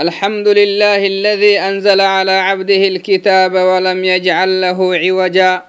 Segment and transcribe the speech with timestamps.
[0.00, 5.62] الحمد لله الذي أنزل على عبده الكتاب ولم يجعل له عوجا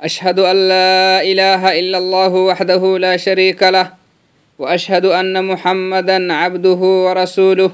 [0.00, 3.92] أشهد أن لا إله إلا الله وحده لا شريك له
[4.58, 7.70] وأشهد أن محمدا عبده ورسوله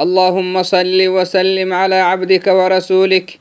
[0.00, 3.38] اللهم صل وسلم على عبدك ورسولك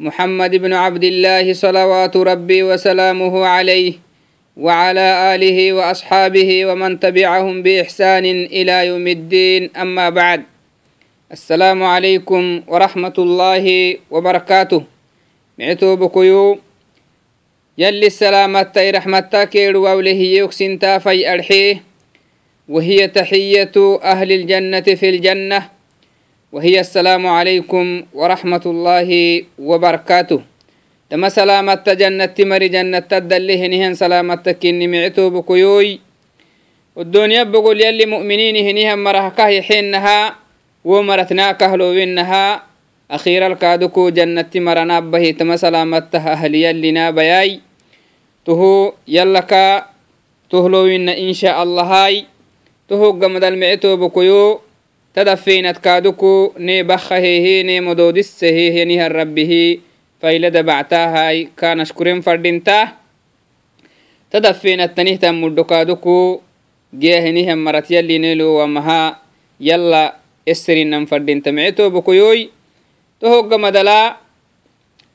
[0.00, 3.92] محمد بن عبد الله صلوات ربي وسلامه عليه
[4.56, 10.53] وعلى آله وأصحابه ومن تبعهم بإحسان إلى يوم الدين أما بعد
[11.34, 13.66] السلام عليكم ورحمة الله
[14.06, 14.82] وبركاته.
[15.58, 16.58] معتو بكيو.
[17.78, 21.82] يلي السلامة رحمتك ووله يكسن تافي أرحيه
[22.70, 25.60] وهي تحية أهل الجنة في الجنة.
[26.54, 29.10] وهي السلام عليكم ورحمة الله
[29.58, 30.40] وبركاته.
[31.10, 36.00] تما سلامة جنة مري جنة تدله نهن سلامة كني معتو بكيوي.
[36.96, 40.43] والدنيا بقول يلي مؤمنين هنيها مرهكه يحينها.
[40.84, 42.62] wo maratnaakahlowennaha
[43.08, 47.50] akhiiralkaadoko jannatti maranaabahitama salaamattaha ahliyallinabayay
[48.44, 49.88] toho yallaka
[50.48, 52.24] tohlowinna insha allahay
[52.88, 54.60] tohoggamadalmece toobakoyo
[55.14, 59.80] tadafeenat kaadoko neebaha hehe neemodoodissa heehenihan rabbihi
[60.20, 62.92] faylada bactaahay kaanashkuren fadhinta
[64.30, 66.42] tadafeenattanihtan muddo kaadoko
[66.98, 69.16] geahenihan maratyallineelo wamaha
[69.60, 70.14] yalla
[70.46, 72.40] esrinan fadinta micetobokoyoy
[73.20, 74.18] to hogga madala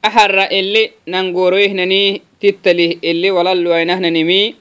[0.01, 4.55] axarra ele nangoroihnani tittalih ele walalluainahnanimi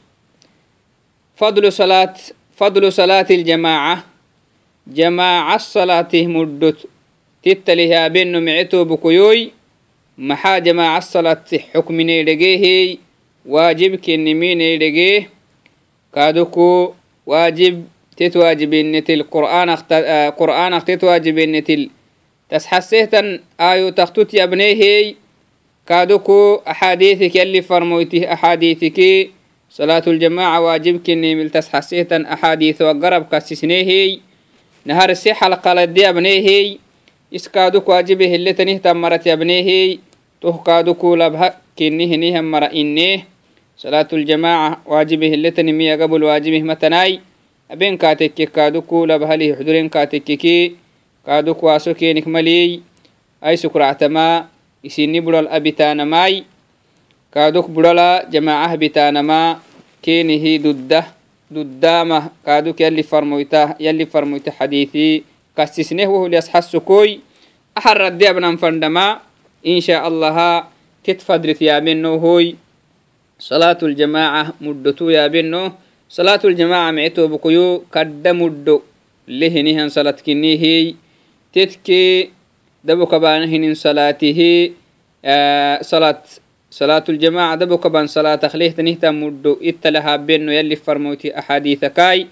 [1.38, 2.16] fadlu salaat
[2.91, 4.02] salaati ljamaaca
[4.97, 6.78] jamaaca salaatih muddot
[7.42, 9.41] tittalih yaabenno micetobokoyoy
[10.28, 12.98] maxaa jamaaca salaati xukmineydegeehey
[13.47, 15.27] waajib kennimineydegeeh
[16.14, 17.77] kaadoko waajib
[18.20, 18.58] نمي فضل صلاة فضل صلاة الجماعة جماعة الصلاة مدت تتلها بين معتو بكيوي محا جماعة
[18.58, 19.92] الصلاة حكم نيرجيه واجب كنمين نيرجيه كادوكو واجب تتواجب النتل قرآن اخت...
[19.92, 21.91] آه قرآن اخت تتواجب النتل
[22.50, 23.92] تسحسيتا آيو
[24.34, 25.14] يا بنيه
[25.86, 29.31] كادوكو أحاديثك اللي فرمويته أحاديثك.
[29.70, 34.19] صلاة الجماعة واجب كني مل تسحسيتا أحاديث وقرب كسسنيه
[34.84, 36.76] نهار سي حلقة لدي أبنيه
[37.34, 39.98] إسكادوك واجبه اللي تنيه تمرت يبنيه
[40.42, 43.26] تهكادوك لبها كنيه نيه مرا إنيه
[43.76, 47.21] صلاة الجماعة واجبه اللي تنمي قبل واجبه متناي.
[47.70, 50.76] أبين كاتك كادوك لبها لي حضورين كاتك كي
[51.26, 52.80] كادوك واسو كينك ملي
[53.44, 54.46] أي سكرعتما
[54.86, 56.44] إسيني بدل أبتان ماي
[57.34, 59.58] كادوك بدل جماعة بتان ما
[60.02, 61.04] كينه ضده
[61.50, 65.22] ددامة كادوك يلي فرمويته يلي فرمويته حديثي.
[65.56, 67.20] كسسنه وهو ليسحس كوي
[67.78, 69.20] أحر الدي أبنا فندما.
[69.66, 70.64] إن شاء الله
[71.04, 72.56] كتفدرت يا بنو هوي.
[73.38, 75.72] صلاة الجماعة مدتو يا بنو.
[76.08, 78.80] صلاة الجماعة معتو بكيو كد مدو
[79.28, 80.94] لهنهن صلاة كنيه
[81.52, 82.30] تتكي
[82.84, 84.70] دبو كبانهن صلاته
[85.24, 86.22] آه صلاة
[86.70, 92.26] صلاة الجماعة دبو كبان صلاة تخليه تنهتا مدو اتلها بينو يلي فرموتي أحاديثكاي.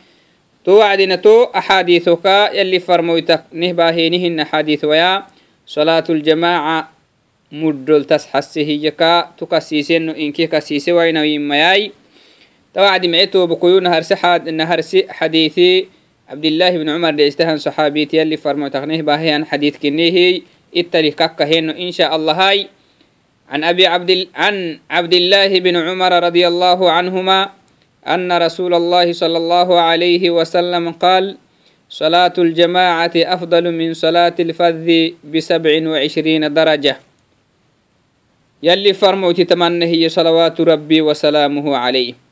[0.64, 5.26] تو وعدنا تو أحاديثك يلي فرموتك نهباهينهن أحاديث ويا
[5.66, 6.90] صلاة الجماعة
[7.52, 11.92] مدل تسحسه يكا تكسيسين إنكي كسيسي وين ويمياي
[12.76, 15.88] توعد معتو بقيو نهر سحاد نهر حديثي.
[16.28, 20.42] عبد الله بن عمر ديستهن صحابيتي يلي فرموتك نهباهيان حديث كنيهي.
[20.76, 22.68] اتلي ككهن إن شاء الله هاي.
[23.48, 27.48] عن أبي عبد عن عبد الله بن عمر رضي الله عنهما
[28.04, 31.36] أن رسول الله صلى الله عليه وسلم قال
[31.88, 34.88] صلاة الجماعة أفضل من صلاة الفذ
[35.24, 36.96] بسبع وعشرين درجة.
[38.62, 42.25] يلي فرموتي تمنه صلوات ربي وسلامه عليه.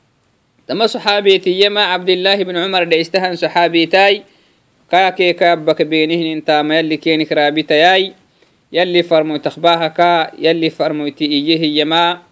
[0.65, 4.25] tama saxaabetiyama cabdilaahi bn cumar dheistahan saxaabitai
[4.89, 8.13] kaakeekaabaka beenihinintama yalli kenik raabitayai
[8.73, 12.25] yalli farmoyt akhbaahaka yalli farmoyti iyehiyama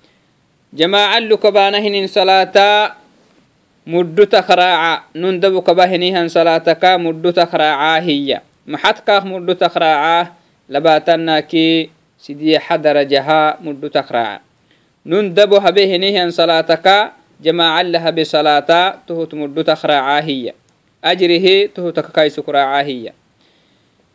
[0.74, 2.98] jamaacan lukabaanahinin salaata
[3.86, 8.42] muddu takraaca nun dabu kabahinihan salaataka muddu takraacaa hiya.
[8.64, 10.34] Maxadkaak ah muddu takraacaa
[10.72, 14.42] labaatanaakii sidiixa darajaha muddu takraaca
[15.04, 20.54] nun dabu habehinihan salaataka جماعة لها بصلاة تهت مدو تخراعا هي
[21.04, 23.14] أجره تهتك كاي سكراعا هي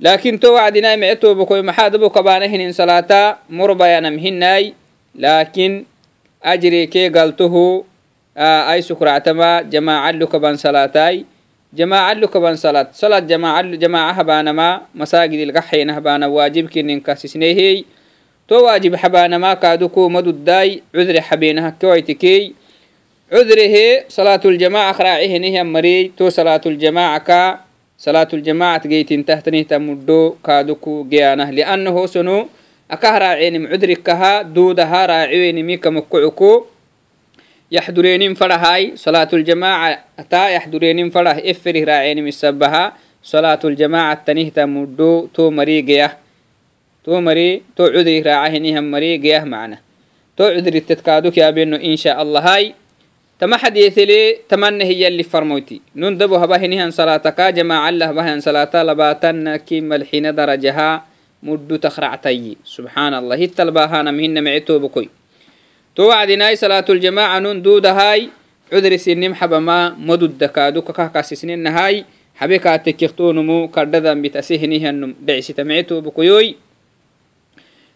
[0.00, 4.74] لكن تو وعدنا معتو بكوي محاد بو كبانهن صلاة مربا نمهناي
[5.14, 5.84] لكن
[6.44, 7.84] أجري كي قلته
[8.36, 11.24] آه أي سكرعتما جماعة لكبان صلاتاي.
[11.74, 17.84] جماعة لكبان صلاة صلاة جماعة جماعة هبانما مساجد القحين هبانا واجب كنن كاسسنيه
[18.48, 22.54] تو واجب حبانما كادوكو مدو الداي عذر حبينها كويتكي.
[23.28, 27.40] cudrihe salaatuljamaca raacihinihyan mariy to salaatuljamaca ka
[28.00, 32.48] salaatuljamacat geytintahtanihtmudho kaaduku geyanah liannaho sono
[32.88, 36.72] akah raacenim cudrikaha duudaha raaciwenimi kamokocuko
[37.70, 46.16] yaxdurenin farahay salaatuljamaca ata yaxdurenin farah eferih raacenim isabaha salaatuljamacat tanihta mudho to mari geyah
[47.04, 49.84] to mari to cudrih raacahinihan mari geyah macna
[50.32, 52.72] to cudritetkaaduk yaabeno insha allahai
[53.39, 59.55] تما حديث لي تمنى هي اللي فرموتي نندبو هبهنهن صلاتك جماعة الله بهن صلاة لباتن
[59.55, 61.05] كيم الحين درجها
[61.43, 65.09] مدو تخرعتي سبحان الله التلباهانا مهن معتو بكوي
[65.95, 68.29] تو وعدناي صلاة الجماعة نون دود هاي
[68.73, 72.05] عذر سنم حبا ما مدد دكادو كاكا سنين هاي
[72.35, 76.55] حبيكا تكيختونمو كرددن بتسهنهن دعسي تمعتو بكويوي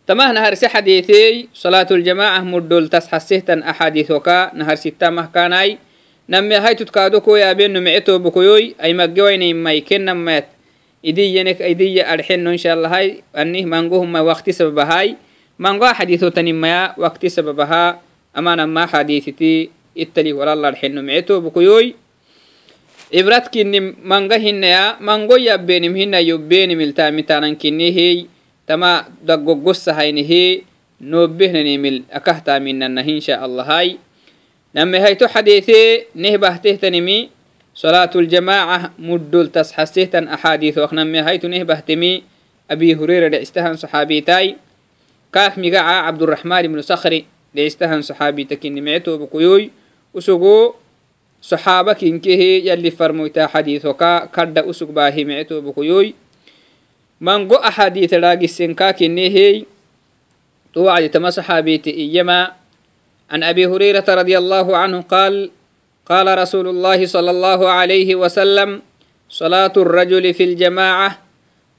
[0.08, 5.78] تمه نهر سي حديثي صلاة الجماعة مدول تسحسهتن أحاديثوكا نهر ستة مهكاناي
[6.30, 10.48] نمي هاي تتكادوكو يا بين نمعتو بكويوي أي مجويني ما يكن نمات
[11.06, 15.16] إدي ينك إدي أرحن إن شاء الله هاي أني مانجوهم ما وقت سبب هاي
[15.60, 18.02] مانجو حديثو تنميا وقت سببها
[18.38, 21.96] أما ما حديثتي التلي ولا الله الحن نمعتو بكويوي
[23.14, 28.26] إبرات كني مانجا هنا مانجو يبينم هنا يبينم التامي تانن كني هي
[28.66, 30.64] tama daggogossahaynihi
[31.02, 33.98] noobbehnanimil akahtaminanah insha allah hay
[34.74, 37.38] name hayto xadiثe nehbahtehtanimi
[37.78, 42.24] صلاة الجماعة مدل تسحسيتن أحاديث وخنمي هيتو نهبهتمي
[42.72, 44.56] أبي هريرة لعستهن صحابيتاي
[45.34, 47.26] كاك مقاعة عبد الرحمن بن صخري
[47.56, 49.72] لعستهن صحابيتك نمعتو بقيوي
[50.14, 50.74] وسقو
[51.42, 56.14] صحابك إنكه يلي فرمويتا حديث وكا كرد أسق باهي معتو بقيوي
[57.23, 59.71] mango axadiita dhaagisenkakinehey
[60.73, 62.53] توعد تما صحابيت إيما
[63.31, 65.51] عن أبي هريرة رضي الله عنه قال
[66.09, 68.83] قال رسول الله صلى الله عليه وسلم
[69.29, 71.19] صلاة الرجل في الجماعة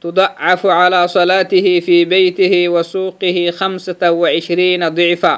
[0.01, 5.35] تضعف على صلاته في بيته وسوقه خمسة وعشرين ضعفا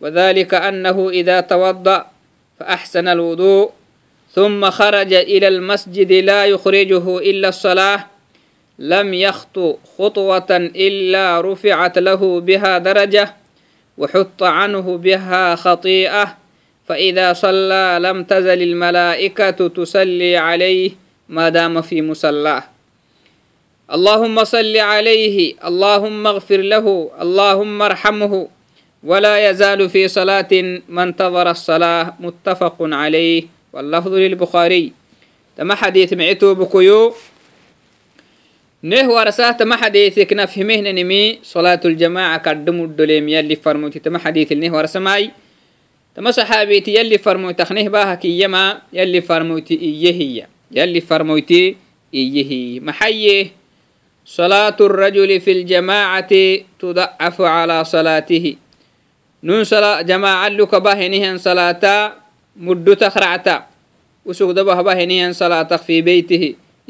[0.00, 2.06] وذلك أنه إذا توضأ
[2.60, 3.70] فأحسن الوضوء
[4.34, 8.15] ثم خرج إلى المسجد لا يخرجه إلا الصلاة
[8.78, 10.46] لم يخطو خطوة
[10.76, 13.34] إلا رفعت له بها درجة
[13.98, 16.36] وحط عنه بها خطيئة.
[16.88, 20.90] فإذا صلى لم تزل الملائكة تسلي عليه
[21.28, 22.64] ما دام في مسلاه
[23.92, 28.48] اللهم صل عليه اللهم اغفر له اللهم ارحمه.
[29.04, 30.52] ولا يزال في صلاة
[30.88, 33.42] من انتظر الصلاة متفق عليه.
[33.72, 34.92] واللفظ للبخاري.
[35.56, 37.14] تم حديث معتو بكيو
[38.85, 44.73] نه ورساه ما حديثك نفهمه نمي صلاة الجماعة قدم الدليم يلي فرموتي تما حديث نه
[44.73, 45.31] ورسماي
[46.15, 51.75] تما صحابيتي يلي فرموتي تخنيه باها كيما يلي فرموتي إيه هي يلي فرموتي
[52.13, 53.47] إيه هي محيه
[54.25, 56.33] صلاة الرجل في الجماعة
[56.79, 58.55] تضعف على صلاته
[59.43, 60.47] نون صلاة جماعة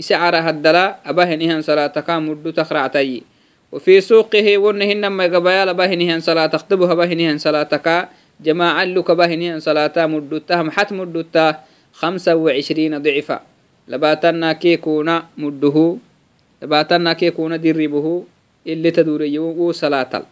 [0.01, 3.23] صلاة صلاة إسعار هدلا أبهنهن صلاة مدو تخرعتي.
[3.73, 8.09] وفي سوقه ونهن ما قبايا أبهنهن صلاة تختبها أبهنهن صلاة
[8.41, 11.25] جماعة لك أبهنهن صلاة مدو تهم حت مدو
[11.93, 13.41] خمسة وعشرين ضعفا.
[13.89, 15.97] لباتنا كي كونا مده
[16.63, 18.25] لباتنا كي كونا دربه
[18.67, 20.23] اللي تدوري وصلاة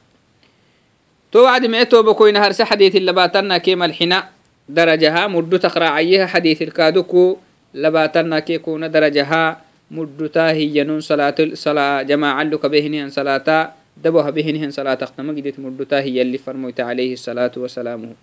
[1.33, 4.28] تو وعد معتو بكوين هرس حديث لباتنا كي ملحنا
[4.68, 7.38] درجها مدو تخرعيها حديث الكادوكو.
[7.75, 13.49] لباتنا كي كون درجها مدتا هي صلاة صلاة جماعة لك بهنهن صلاة
[13.97, 18.14] دبوها بهنهن صلاة اختم قدت مدتا هي اللي فرميت عليه الصلاة والسلام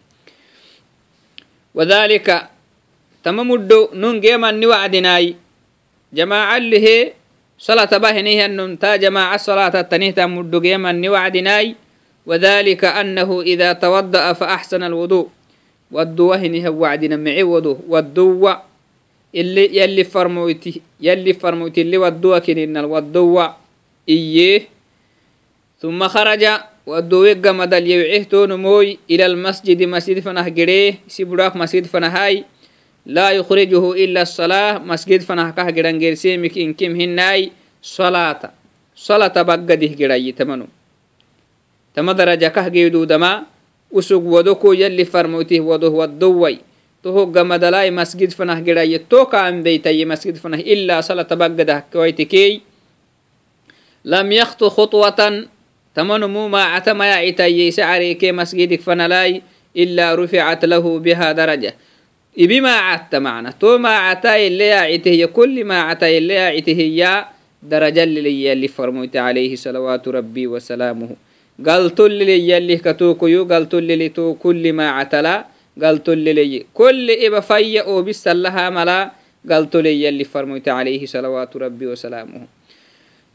[1.75, 2.27] وذلك
[3.23, 5.35] تم مدو نون جيما نوعدناي.
[6.13, 7.13] جماعة اللي
[7.59, 11.75] صلاة بهنهن نون تا جماعة صلاة التنيه مدو جيما نوعدناي.
[12.25, 15.29] وذلك أنه إذا توضأ فأحسن الوضوء.
[15.91, 17.79] والدوهنه وعدنا معي وضوء.
[17.87, 18.70] والدوة
[19.34, 23.46] اللي يلي فرمويتي يلي فرمويتي اللي ودوا كنين الودوا
[24.08, 24.62] إيه
[25.80, 26.44] ثم خرج
[26.86, 32.44] ودوا يقمد اليوعيه موي إلى المسجد مسجد فنه قريه سيبراك مسجد فنه هاي
[33.06, 38.42] لا يخرجه إلا الصلاة مسجد فنه كه قران قرسيمك إن كم هناي صلاة
[38.96, 40.66] صلاة بقده قرأي تمنو
[41.94, 43.42] تما درجة كه قيدو دما
[43.90, 46.58] وسوق ودوكو يلي فرموتيه ودوه ودوي
[47.03, 52.61] تهوغ مدلاي مسجد فنه جراي توكا ام بيتي مسجد فنه إلا صلاة بقده كويتكي
[54.05, 55.45] لم يخطو خطوة
[55.95, 59.41] تمن مو ما عتما يعتي سعري كي مسجدك فنلاي
[59.77, 61.73] إلا رفعت له بها درجة
[62.37, 67.27] ibi maacata macna to maacata ile yaacite kulli maacata ile yaacite hiya
[67.61, 71.17] daraja liliyali farmoyte alayhi salawaatu rabbi wasalaamuhu
[71.59, 75.49] galtolliliyalih katukuyu galtollili to kulli maacatala galtolliliyi kulli iba
[77.41, 79.11] fayya obisallaha mala
[79.45, 82.47] galtoleyalli farmoyte alayhi salawaatu rabbi wasalaamuhu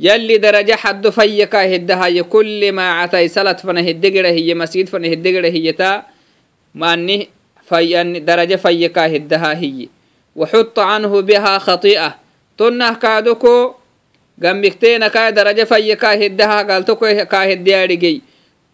[0.00, 4.54] يلي درجة حد فيك هدها كل ما عتاي سلت فنا هي.
[4.54, 6.04] مسجد فنا هي تا.
[6.74, 7.28] ما أني
[7.68, 9.88] في درجة فيك هدها هي.
[10.36, 12.16] وحط عنه بها خطيئة.
[12.58, 13.74] تنه كادوكو.
[14.38, 18.22] جنبكتين كا درجة فيك هدها قال تكو كاهد يارجي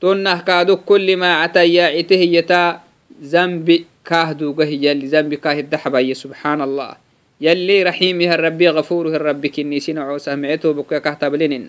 [0.01, 2.82] تنه كادو كل ما عتاي عته هي تا.
[3.24, 6.96] ذنب كاهدو هي اللي ذنب كاهد حبايا سبحان الله
[7.42, 11.68] يلي رحيمها الربي غفوره الربي كنيسين عوسه معته بكا كهتبلين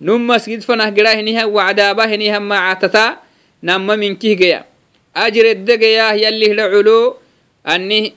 [0.00, 3.16] نم مسجد فنه قراه نها وعدابه نها ما عتتا
[3.62, 4.64] نم من كيه جيا
[5.16, 7.16] أجر الدقيا يلي لعلو
[7.66, 8.12] أني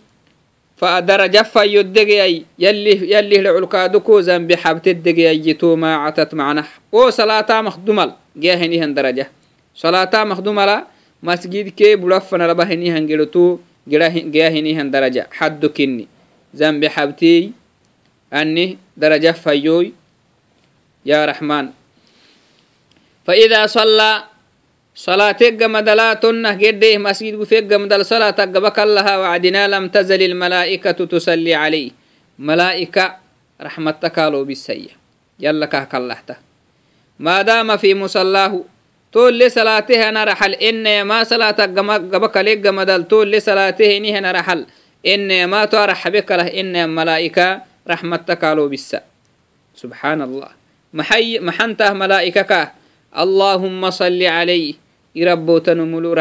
[0.77, 2.25] فدرجة فيدقيا
[2.59, 8.67] يلي يلي لعلو كادوكو زنب حبت الدقيا يتو ما عتت معنا او صلاة مخدومل جاه
[8.67, 9.25] نها درجة
[9.75, 10.83] صلاة مخدومل
[11.22, 15.28] مسجد كي بلفنا لبه نها جلتو جاه نها درجة.
[15.32, 16.06] حد كني.
[16.56, 17.52] ذنب حبتي
[18.32, 19.92] أني درجة فيوي
[21.06, 21.70] يا رحمن.
[23.26, 24.24] فإذا صلى
[24.94, 31.54] صلاة مدلا تنه قده مسجد فيق مدل صلاة قبك الله وعدنا لم تزل الملائكة تصلي
[39.16, 41.02] عليه ملائكة رحمتك لو بالسيء يلا كهك الله
[42.66, 44.66] ما دام في مصلاه تول لصلاته أنا رحل.
[45.06, 46.46] إن ما تول رحل إنما ترحبك له.
[46.60, 48.96] إن ملائكة رحمتك على بس.
[49.76, 50.48] سبحان الله
[50.94, 52.72] محي محنته ملائكك.
[53.12, 54.74] اللهم صل عليه
[55.14, 56.12] يربو تنملو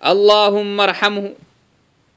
[0.00, 1.34] allahuma arxamhu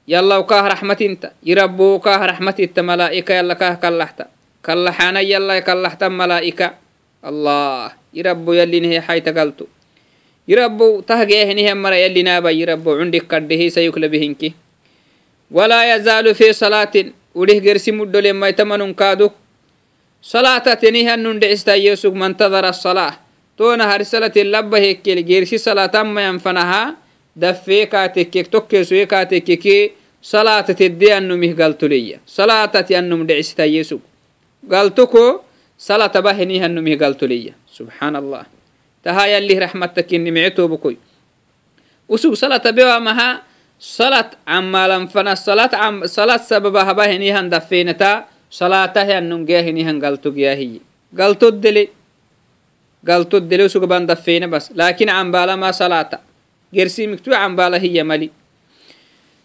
[0.08, 4.30] yalaw kah raxmatinta irabou kah raxmatitta malaa'ika yala kah kallaxta
[4.62, 6.78] kallaxaana yalai kallaxta malaa'ika
[7.22, 7.98] allah.
[8.12, 9.72] Irabou yalinehe xaytagaltu
[10.44, 14.52] irabou tahgeehnihe mara yalinaaba irabou cundik kaddhehi sayuklabihinki
[15.48, 19.32] walaa yazaalu fi salaatin udih gersi muddole maytamanun kaaduk
[20.20, 23.16] salaatatenihanun dhecistayesug mantadara salaa
[23.56, 27.00] toona harsalati labba hekkel gersi salaatan mayan fanahaa
[27.36, 34.02] dafee kaatekkek tokkeesuye kaatekkeke salaatatedde annumih galtoleya salaatati annum dhecistayesug
[34.68, 35.44] galtoko
[35.78, 38.46] salata bahenih annumih galtoleya subxaan allah
[39.04, 40.30] taha yallih rahmatta kinni
[42.12, 43.42] usug salata bewa maha
[43.80, 45.72] salat camalanfana salat
[46.06, 50.84] salat sababahabahenihan dafeenata salaatahe annum geahenihan galto geahiye
[53.02, 56.20] galtoddele usugaban dafeene bas laakin cambalama salaata
[56.72, 58.32] gersimiktu cambalahiya mali.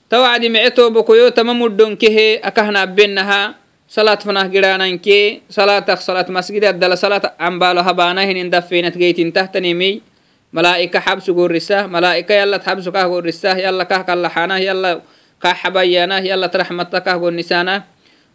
[0.06, 0.70] Tawacdi mece
[1.34, 3.58] tama mudhonkehe akahnabenaha
[3.90, 8.94] salat fanah girananke salatak salat masgidi addala salat cambalo habanahinin dafenat
[10.54, 15.02] malaa'ika xabsu gorisah malaa'ika yalat xabsu kah gorisah kah kallaxanah yala
[15.42, 17.84] kah xabayanah yalat raxmata kah gonisanah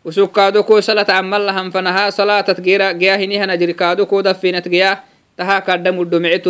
[0.03, 5.01] usukkaadoko salat camalahan fanaha salatat geyahinihan ajrikaadoko dafenat geyah
[5.39, 6.43] taha kadda muddo mece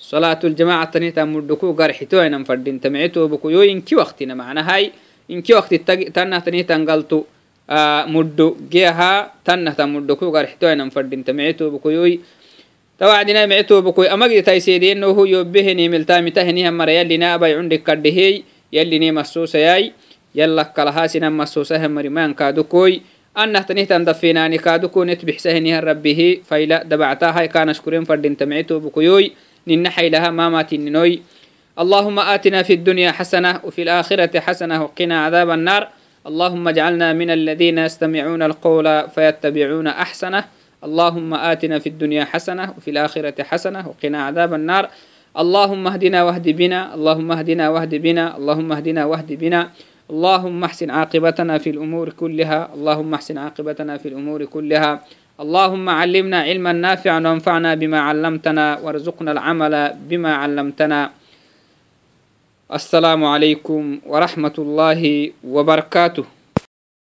[0.00, 4.92] صلاة الجماعة تني تمدكو قرحتو أنا فردين تمعتو بكو يو إنكي وقتنا معنا هاي
[5.30, 7.24] إنكي وقت تنه تني تنقلتو
[7.70, 12.20] آه مدو جيها تنه تمدكو قرحتو أنا فردين تمعتو بكو يوي
[13.00, 17.82] توعدنا معتو بكو أمجد تيسيدي إنه هو يبهني ملتامي تهني هم مريا اللي نابا عندك
[17.82, 18.42] كردهي
[18.72, 19.92] يلي ني مسوسة ياي
[20.34, 23.02] يلا كلهاسنا مسوسه مريمان كادوكوي
[23.37, 29.31] أنه تنهتن دفيناني كادوكو نتبحسهنها ربه فإلا دبعتها كان أشكرين فردين تمعتو بكيوي.
[29.67, 31.21] ننحي لها ما نوي
[31.79, 35.87] اللهم آتنا في الدنيا حسنة وفي الآخرة حسنة وقنا عذاب النار.
[36.27, 40.43] اللهم اجعلنا من الذين يستمعون القول فيتبعون أحسنه.
[40.83, 44.89] اللهم آتنا في الدنيا حسنة وفي الآخرة حسنة وقنا عذاب النار.
[45.37, 46.95] اللهم اهدنا واهد بنا.
[46.95, 48.37] اللهم اهدنا واهد بنا.
[48.37, 49.69] اللهم اهدنا واهد بنا.
[50.11, 52.69] اللهم احسن عاقبتنا في الأمور كلها.
[52.75, 54.99] اللهم احسن عاقبتنا في الأمور كلها.
[55.39, 58.79] اللهم علمنا علما نافعا وانفعنا بما علمتنا.
[58.83, 59.75] وارزقنا العمل
[60.09, 61.11] بما علمتنا.
[62.73, 66.40] السلام عليكم ورحمة الله وبركاته.